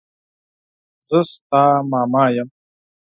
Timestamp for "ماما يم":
1.91-2.49